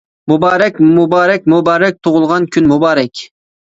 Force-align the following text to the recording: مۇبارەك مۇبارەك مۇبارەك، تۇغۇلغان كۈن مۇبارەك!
مۇبارەك 0.31 0.79
مۇبارەك 0.87 1.47
مۇبارەك، 1.55 2.03
تۇغۇلغان 2.03 2.53
كۈن 2.55 2.73
مۇبارەك! 2.77 3.29